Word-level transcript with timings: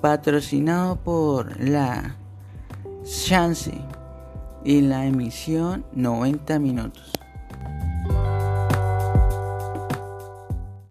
Patrocinado 0.00 0.96
por 0.96 1.60
la 1.60 2.16
Chance 3.04 3.74
y 4.64 4.80
la 4.80 5.04
emisión 5.06 5.84
90 5.92 6.58
minutos. 6.58 7.19